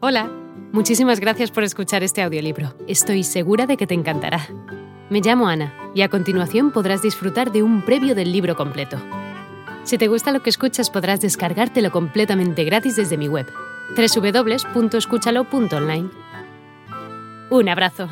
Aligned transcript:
Hola, 0.00 0.30
muchísimas 0.72 1.18
gracias 1.18 1.50
por 1.50 1.64
escuchar 1.64 2.04
este 2.04 2.22
audiolibro. 2.22 2.72
Estoy 2.86 3.24
segura 3.24 3.66
de 3.66 3.76
que 3.76 3.88
te 3.88 3.94
encantará. 3.94 4.46
Me 5.10 5.20
llamo 5.20 5.48
Ana 5.48 5.74
y 5.92 6.02
a 6.02 6.08
continuación 6.08 6.70
podrás 6.70 7.02
disfrutar 7.02 7.50
de 7.50 7.64
un 7.64 7.84
previo 7.84 8.14
del 8.14 8.30
libro 8.30 8.54
completo. 8.54 8.96
Si 9.82 9.98
te 9.98 10.06
gusta 10.06 10.30
lo 10.30 10.40
que 10.40 10.50
escuchas 10.50 10.88
podrás 10.88 11.20
descargártelo 11.20 11.90
completamente 11.90 12.62
gratis 12.62 12.94
desde 12.94 13.18
mi 13.18 13.26
web, 13.26 13.48
www.escúchalo.online. 13.96 16.10
Un 17.50 17.68
abrazo. 17.68 18.08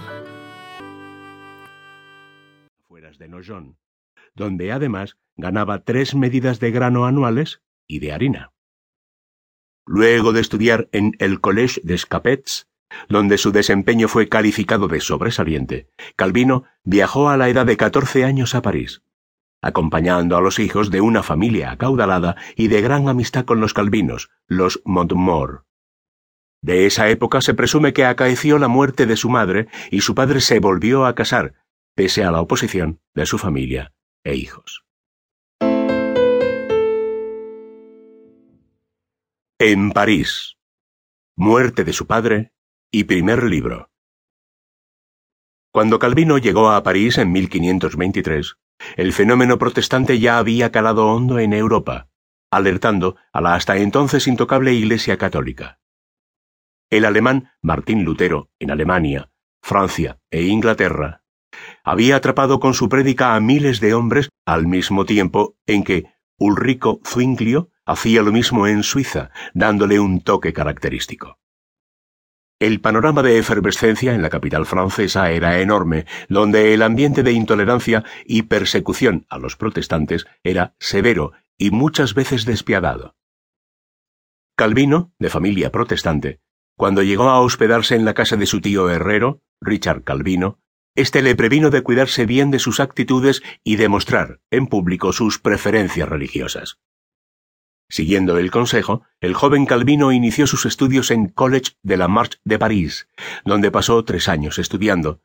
Fueras 2.89 3.17
de 3.17 3.29
Noyon, 3.29 3.77
donde 4.35 4.73
además 4.73 5.19
ganaba 5.37 5.85
tres 5.85 6.17
medidas 6.17 6.59
de 6.59 6.73
grano 6.73 7.07
anuales 7.07 7.61
y 7.87 8.01
de 8.01 8.13
harina. 8.13 8.51
Luego 9.87 10.33
de 10.33 10.41
estudiar 10.41 10.89
en 10.91 11.13
el 11.21 11.41
Collège 11.41 11.81
des 11.85 12.07
Capets, 12.07 12.69
donde 13.09 13.39
su 13.39 13.53
desempeño 13.53 14.09
fue 14.09 14.29
calificado 14.29 14.89
de 14.89 15.01
sobresaliente, 15.01 15.89
Calvino 16.17 16.65
viajó 16.83 17.29
a 17.29 17.37
la 17.37 17.49
edad 17.49 17.67
de 17.67 17.77
14 17.77 18.25
años 18.25 18.55
a 18.55 18.63
París, 18.63 19.03
acompañando 19.63 20.37
a 20.37 20.41
los 20.41 20.59
hijos 20.59 20.91
de 20.91 21.01
una 21.01 21.23
familia 21.23 21.71
acaudalada 21.71 22.37
y 22.57 22.69
de 22.69 22.83
gran 22.83 23.09
amistad 23.09 23.45
con 23.45 23.61
los 23.61 23.75
calvinos, 23.75 24.31
los 24.47 24.83
Montmort. 24.85 25.65
De 26.63 26.87
esa 26.87 27.09
época 27.09 27.41
se 27.41 27.55
presume 27.55 27.93
que 27.93 28.05
acaeció 28.05 28.59
la 28.59 28.69
muerte 28.69 29.07
de 29.07 29.17
su 29.17 29.29
madre 29.29 29.69
y 29.91 30.01
su 30.01 30.15
padre 30.15 30.41
se 30.41 30.59
volvió 30.59 31.07
a 31.07 31.15
casar, 31.15 31.55
pese 31.95 32.25
a 32.25 32.33
la 32.33 32.41
oposición 32.41 33.01
de 33.15 33.27
su 33.27 33.39
familia 33.39 33.93
e 34.25 34.35
hijos. 34.35 34.86
En 39.59 39.93
París. 39.93 40.59
Muerte 41.35 41.85
de 41.85 41.95
su 41.95 42.07
padre 42.07 42.53
y 42.91 43.05
primer 43.05 43.45
libro. 43.45 43.91
Cuando 45.73 45.99
Calvino 45.99 46.37
llegó 46.37 46.73
a 46.73 46.83
París 46.83 47.17
en 47.17 47.33
1523, 47.33 48.57
el 48.99 49.15
fenómeno 49.15 49.57
protestante 49.57 50.19
ya 50.19 50.37
había 50.37 50.71
calado 50.73 51.07
hondo 51.07 51.39
en 51.39 51.55
Europa, 51.55 52.11
alertando 52.51 53.17
a 53.33 53.41
la 53.41 53.55
hasta 53.55 53.79
entonces 53.79 54.27
intocable 54.27 54.75
Iglesia 54.75 55.17
católica. 55.17 55.81
El 56.91 57.07
alemán 57.07 57.53
Martín 57.63 58.05
Lutero, 58.05 58.51
en 58.59 58.71
Alemania, 58.71 59.31
Francia 59.63 60.21
e 60.31 60.43
Inglaterra, 60.43 61.23
había 61.83 62.17
atrapado 62.17 62.61
con 62.61 62.75
su 62.75 62.91
prédica 62.91 63.35
a 63.35 63.41
miles 63.41 63.81
de 63.81 63.95
hombres 63.95 64.29
al 64.45 64.67
mismo 64.67 65.07
tiempo 65.07 65.57
en 65.65 65.83
que 65.83 66.13
Ulrico 66.39 67.01
Zwinglio 67.07 67.71
hacía 67.87 68.23
lo 68.23 68.33
mismo 68.33 68.67
en 68.67 68.83
Suiza, 68.83 69.31
dándole 69.55 69.99
un 69.99 70.21
toque 70.21 70.53
característico. 70.53 71.39
El 72.59 72.81
panorama 72.81 73.23
de 73.23 73.39
efervescencia 73.39 74.15
en 74.15 74.23
la 74.23 74.31
capital 74.31 74.65
francesa 74.65 75.31
era 75.31 75.61
enorme, 75.61 76.07
donde 76.29 76.73
el 76.73 76.83
ambiente 76.83 77.23
de 77.23 77.33
intolerancia 77.33 78.03
y 78.25 78.43
persecución 78.43 79.27
a 79.29 79.39
los 79.39 79.57
protestantes 79.57 80.27
era 80.43 80.75
severo 80.79 81.33
y 81.59 81.71
muchas 81.71 82.15
veces 82.15 82.45
despiadado. 82.47 83.15
Calvino, 84.57 85.13
de 85.19 85.29
familia 85.29 85.71
protestante, 85.71 86.41
cuando 86.77 87.03
llegó 87.03 87.29
a 87.29 87.41
hospedarse 87.41 87.95
en 87.95 88.07
la 88.07 88.15
casa 88.15 88.37
de 88.37 88.47
su 88.47 88.63
tío 88.63 88.89
herrero, 88.91 89.43
Richard 89.61 90.03
Calvino, 90.03 90.59
éste 90.95 91.21
le 91.21 91.35
previno 91.35 91.69
de 91.69 91.83
cuidarse 91.83 92.25
bien 92.25 92.51
de 92.51 92.59
sus 92.59 92.81
actitudes 92.81 93.43
y 93.65 93.77
de 93.77 93.91
mostrar, 93.91 94.41
en 94.51 94.67
público, 94.67 95.13
sus 95.13 95.39
preferencias 95.39 96.09
religiosas. 96.09 96.79
Siguiendo 97.89 98.37
el 98.39 98.51
consejo, 98.51 99.03
el 99.21 99.35
joven 99.35 99.65
Calvino 99.65 100.11
inició 100.11 100.47
sus 100.47 100.67
estudios 100.67 101.11
en 101.11 101.29
College 101.29 101.73
de 101.83 101.97
la 101.97 102.09
Marche 102.09 102.39
de 102.45 102.59
París, 102.59 103.09
donde 103.45 103.71
pasó 103.71 104.05
tres 104.05 104.29
años 104.29 104.59
estudiando, 104.59 105.21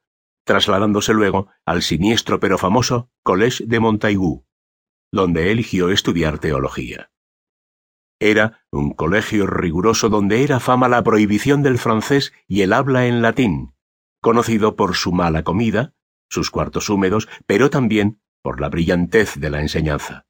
trasladándose 0.46 1.14
luego 1.14 1.48
al 1.66 1.82
siniestro 1.82 2.40
pero 2.40 2.58
famoso 2.58 3.10
Collège 3.24 3.66
de 3.66 3.80
Montaigu, 3.80 4.46
donde 5.12 5.52
eligió 5.52 5.90
estudiar 5.90 6.40
teología. 6.40 7.12
Era 8.20 8.64
un 8.70 8.94
colegio 8.94 9.48
riguroso 9.48 10.10
donde 10.10 10.44
era 10.44 10.60
fama 10.60 10.88
la 10.88 11.04
prohibición 11.04 11.64
del 11.64 11.80
francés 11.80 12.34
y 12.48 12.62
el 12.62 12.74
habla 12.74 13.08
en 13.08 13.24
latín, 13.24 13.74
conocido 14.22 14.76
por 14.76 14.96
su 14.96 15.12
mala 15.12 15.44
comida, 15.44 15.96
sus 16.30 16.52
cuartos 16.52 16.90
húmedos, 16.90 17.28
pero 17.48 17.72
también 17.72 18.22
por 18.44 18.62
la 18.62 18.70
brillantez 18.70 19.36
de 19.40 19.50
la 19.50 19.62
enseñanza. 19.62 20.28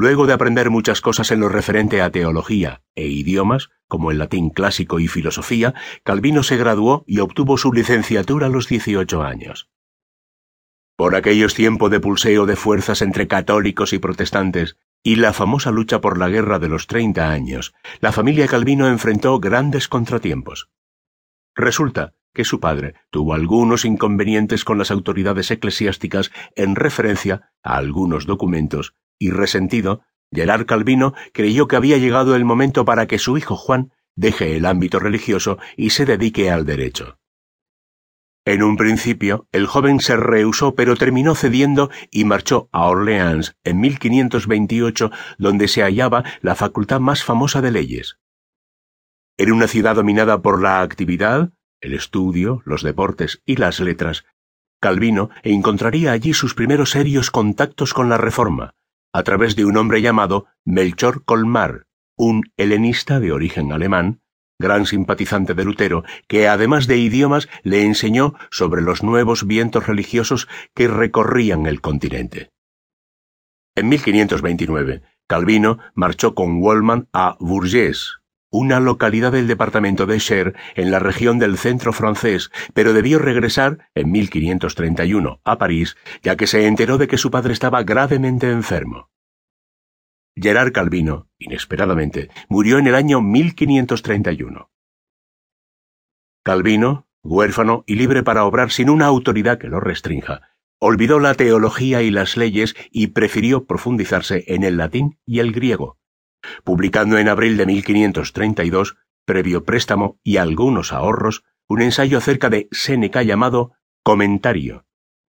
Luego 0.00 0.28
de 0.28 0.32
aprender 0.32 0.70
muchas 0.70 1.00
cosas 1.00 1.32
en 1.32 1.40
lo 1.40 1.48
referente 1.48 2.02
a 2.02 2.12
teología 2.12 2.82
e 2.94 3.08
idiomas, 3.08 3.70
como 3.88 4.12
el 4.12 4.18
latín 4.18 4.50
clásico 4.50 5.00
y 5.00 5.08
filosofía, 5.08 5.74
Calvino 6.04 6.44
se 6.44 6.56
graduó 6.56 7.02
y 7.04 7.18
obtuvo 7.18 7.58
su 7.58 7.72
licenciatura 7.72 8.46
a 8.46 8.48
los 8.48 8.68
18 8.68 9.24
años. 9.24 9.68
Por 10.94 11.16
aquellos 11.16 11.52
tiempos 11.54 11.90
de 11.90 11.98
pulseo 11.98 12.46
de 12.46 12.54
fuerzas 12.54 13.02
entre 13.02 13.26
católicos 13.26 13.92
y 13.92 13.98
protestantes 13.98 14.76
y 15.02 15.16
la 15.16 15.32
famosa 15.32 15.72
lucha 15.72 16.00
por 16.00 16.16
la 16.16 16.28
guerra 16.28 16.60
de 16.60 16.68
los 16.68 16.86
30 16.86 17.32
años, 17.32 17.74
la 17.98 18.12
familia 18.12 18.46
Calvino 18.46 18.86
enfrentó 18.86 19.40
grandes 19.40 19.88
contratiempos. 19.88 20.70
Resulta 21.56 22.14
que 22.32 22.44
su 22.44 22.60
padre 22.60 22.94
tuvo 23.10 23.34
algunos 23.34 23.84
inconvenientes 23.84 24.64
con 24.64 24.78
las 24.78 24.92
autoridades 24.92 25.50
eclesiásticas 25.50 26.30
en 26.54 26.76
referencia 26.76 27.50
a 27.64 27.78
algunos 27.78 28.26
documentos 28.26 28.94
y 29.18 29.30
resentido, 29.30 30.02
Gerard 30.32 30.66
Calvino 30.66 31.14
creyó 31.32 31.68
que 31.68 31.76
había 31.76 31.98
llegado 31.98 32.36
el 32.36 32.44
momento 32.44 32.84
para 32.84 33.06
que 33.06 33.18
su 33.18 33.38
hijo 33.38 33.56
Juan 33.56 33.92
deje 34.16 34.56
el 34.56 34.66
ámbito 34.66 34.98
religioso 34.98 35.58
y 35.76 35.90
se 35.90 36.04
dedique 36.04 36.50
al 36.50 36.66
derecho. 36.66 37.18
En 38.44 38.62
un 38.62 38.78
principio, 38.78 39.46
el 39.52 39.66
joven 39.66 40.00
se 40.00 40.16
rehusó, 40.16 40.74
pero 40.74 40.96
terminó 40.96 41.34
cediendo 41.34 41.90
y 42.10 42.24
marchó 42.24 42.70
a 42.72 42.86
Orleans 42.86 43.56
en 43.62 43.78
1528, 43.80 45.10
donde 45.36 45.68
se 45.68 45.82
hallaba 45.82 46.24
la 46.40 46.54
facultad 46.54 46.98
más 46.98 47.22
famosa 47.24 47.60
de 47.60 47.72
leyes. 47.72 48.18
Era 49.36 49.52
una 49.52 49.68
ciudad 49.68 49.96
dominada 49.96 50.40
por 50.40 50.62
la 50.62 50.80
actividad, 50.80 51.52
el 51.82 51.92
estudio, 51.92 52.62
los 52.64 52.82
deportes 52.82 53.42
y 53.44 53.56
las 53.56 53.80
letras. 53.80 54.24
Calvino 54.80 55.28
encontraría 55.42 56.12
allí 56.12 56.32
sus 56.32 56.54
primeros 56.54 56.90
serios 56.90 57.30
contactos 57.30 57.92
con 57.92 58.08
la 58.08 58.16
Reforma, 58.16 58.74
a 59.12 59.22
través 59.22 59.56
de 59.56 59.64
un 59.64 59.76
hombre 59.76 60.02
llamado 60.02 60.46
Melchor 60.64 61.24
Colmar, 61.24 61.86
un 62.16 62.42
helenista 62.56 63.20
de 63.20 63.32
origen 63.32 63.72
alemán, 63.72 64.20
gran 64.58 64.86
simpatizante 64.86 65.54
de 65.54 65.64
Lutero, 65.64 66.04
que 66.26 66.48
además 66.48 66.86
de 66.86 66.98
idiomas 66.98 67.48
le 67.62 67.84
enseñó 67.84 68.34
sobre 68.50 68.82
los 68.82 69.02
nuevos 69.02 69.46
vientos 69.46 69.86
religiosos 69.86 70.48
que 70.74 70.88
recorrían 70.88 71.66
el 71.66 71.80
continente. 71.80 72.50
En 73.76 73.88
1529, 73.88 75.02
Calvino 75.28 75.78
marchó 75.94 76.34
con 76.34 76.60
Wallman 76.60 77.08
a 77.12 77.36
Bourges, 77.38 78.17
una 78.50 78.80
localidad 78.80 79.32
del 79.32 79.46
departamento 79.46 80.06
de 80.06 80.18
Cher 80.18 80.54
en 80.74 80.90
la 80.90 80.98
región 80.98 81.38
del 81.38 81.58
centro 81.58 81.92
francés, 81.92 82.50
pero 82.74 82.92
debió 82.92 83.18
regresar 83.18 83.90
en 83.94 84.10
1531 84.10 85.40
a 85.44 85.58
París, 85.58 85.96
ya 86.22 86.36
que 86.36 86.46
se 86.46 86.66
enteró 86.66 86.98
de 86.98 87.08
que 87.08 87.18
su 87.18 87.30
padre 87.30 87.52
estaba 87.52 87.82
gravemente 87.82 88.50
enfermo. 88.50 89.10
Gerard 90.34 90.72
Calvino, 90.72 91.28
inesperadamente, 91.38 92.30
murió 92.48 92.78
en 92.78 92.86
el 92.86 92.94
año 92.94 93.20
1531. 93.20 94.70
Calvino, 96.44 97.06
huérfano 97.22 97.84
y 97.86 97.96
libre 97.96 98.22
para 98.22 98.44
obrar 98.44 98.70
sin 98.70 98.88
una 98.88 99.06
autoridad 99.06 99.58
que 99.58 99.68
lo 99.68 99.80
restrinja, 99.80 100.42
olvidó 100.78 101.18
la 101.18 101.34
teología 101.34 102.02
y 102.02 102.10
las 102.10 102.36
leyes 102.36 102.76
y 102.90 103.08
prefirió 103.08 103.66
profundizarse 103.66 104.44
en 104.46 104.62
el 104.62 104.76
latín 104.76 105.18
y 105.26 105.40
el 105.40 105.52
griego 105.52 105.98
publicando 106.64 107.18
en 107.18 107.28
abril 107.28 107.56
de 107.56 107.66
1532, 107.66 108.96
previo 109.24 109.64
préstamo 109.64 110.18
y 110.22 110.38
algunos 110.38 110.92
ahorros, 110.92 111.44
un 111.68 111.82
ensayo 111.82 112.18
acerca 112.18 112.48
de 112.48 112.68
Séneca 112.72 113.22
llamado 113.22 113.72
Comentario, 114.02 114.86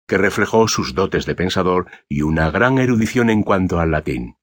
que 0.07 0.17
reflejó 0.17 0.67
sus 0.67 0.93
dotes 0.93 1.25
de 1.25 1.35
pensador 1.35 1.87
y 2.09 2.21
una 2.21 2.51
gran 2.51 2.77
erudición 2.77 3.29
en 3.29 3.43
cuanto 3.43 3.79
al 3.79 3.91
latín. 3.91 4.37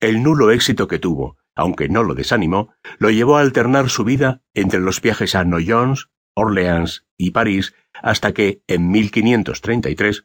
El 0.00 0.22
nulo 0.22 0.50
éxito 0.50 0.88
que 0.88 0.98
tuvo, 0.98 1.38
aunque 1.54 1.88
no 1.88 2.02
lo 2.02 2.14
desanimó, 2.14 2.74
lo 2.98 3.10
llevó 3.10 3.38
a 3.38 3.40
alternar 3.40 3.88
su 3.88 4.04
vida 4.04 4.42
entre 4.54 4.80
los 4.80 5.00
viajes 5.00 5.34
a 5.34 5.44
Noyons, 5.44 6.10
Orleans 6.34 7.06
y 7.16 7.30
París, 7.30 7.74
hasta 7.94 8.32
que, 8.32 8.62
en 8.66 8.90
1533, 8.90 10.24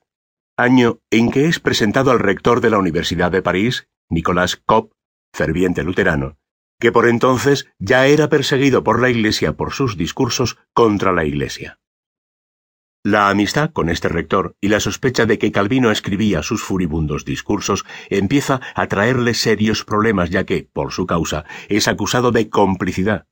año 0.57 0.99
en 1.11 1.31
que 1.31 1.45
es 1.45 1.59
presentado 1.59 2.11
al 2.11 2.19
rector 2.19 2.61
de 2.61 2.69
la 2.69 2.79
Universidad 2.79 3.31
de 3.31 3.41
París, 3.41 3.87
Nicolas 4.09 4.55
Copp, 4.55 4.93
ferviente 5.37 5.83
luterano, 5.83 6.37
que 6.79 6.91
por 6.91 7.07
entonces 7.07 7.71
ya 7.77 8.07
era 8.07 8.27
perseguido 8.27 8.83
por 8.83 8.99
la 8.99 9.09
Iglesia 9.09 9.53
por 9.53 9.71
sus 9.71 9.95
discursos 9.95 10.57
contra 10.73 11.13
la 11.13 11.25
Iglesia. 11.25 11.79
La 13.03 13.29
amistad 13.29 13.71
con 13.71 13.89
este 13.89 14.09
rector 14.09 14.57
y 14.59 14.69
la 14.69 14.79
sospecha 14.79 15.27
de 15.27 15.37
que 15.37 15.51
Calvino 15.51 15.91
escribía 15.91 16.41
sus 16.41 16.63
furibundos 16.63 17.23
discursos 17.23 17.85
empieza 18.09 18.59
a 18.75 18.87
traerle 18.87 19.33
serios 19.35 19.85
problemas 19.85 20.31
ya 20.31 20.43
que, 20.45 20.67
por 20.73 20.91
su 20.91 21.05
causa, 21.05 21.45
es 21.69 21.87
acusado 21.87 22.31
de 22.31 22.49
complicidad, 22.49 23.27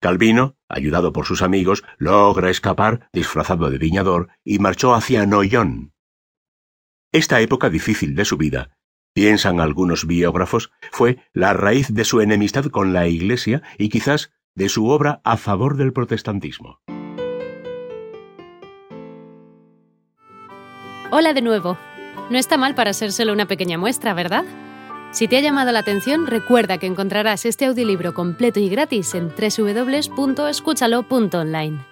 Calvino, 0.00 0.56
ayudado 0.68 1.12
por 1.12 1.26
sus 1.26 1.42
amigos, 1.42 1.82
logra 1.98 2.50
escapar 2.50 3.08
disfrazado 3.12 3.68
de 3.68 3.78
viñador 3.78 4.28
y 4.44 4.60
marchó 4.60 4.94
hacia 4.94 5.26
Noyon. 5.26 5.92
Esta 7.10 7.40
época 7.40 7.68
difícil 7.68 8.14
de 8.14 8.24
su 8.24 8.36
vida, 8.36 8.77
piensan 9.18 9.58
algunos 9.58 10.06
biógrafos, 10.06 10.70
fue 10.92 11.18
la 11.32 11.52
raíz 11.52 11.92
de 11.92 12.04
su 12.04 12.20
enemistad 12.20 12.66
con 12.66 12.92
la 12.92 13.08
Iglesia 13.08 13.62
y 13.76 13.88
quizás 13.88 14.30
de 14.54 14.68
su 14.68 14.86
obra 14.86 15.20
a 15.24 15.36
favor 15.36 15.76
del 15.76 15.92
protestantismo. 15.92 16.78
Hola 21.10 21.32
de 21.34 21.42
nuevo. 21.42 21.76
No 22.30 22.38
está 22.38 22.56
mal 22.58 22.76
para 22.76 22.92
ser 22.92 23.10
solo 23.10 23.32
una 23.32 23.48
pequeña 23.48 23.76
muestra, 23.76 24.14
¿verdad? 24.14 24.44
Si 25.10 25.26
te 25.26 25.38
ha 25.38 25.40
llamado 25.40 25.72
la 25.72 25.80
atención, 25.80 26.28
recuerda 26.28 26.78
que 26.78 26.86
encontrarás 26.86 27.44
este 27.44 27.64
audiolibro 27.64 28.14
completo 28.14 28.60
y 28.60 28.68
gratis 28.68 29.16
en 29.16 29.30
www.escúchalo.online. 29.30 31.87